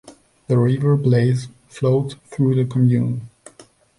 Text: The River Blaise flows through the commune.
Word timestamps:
The 0.47 0.57
River 0.57 0.97
Blaise 0.97 1.47
flows 1.69 2.15
through 2.31 2.55
the 2.55 2.65
commune. 2.65 3.29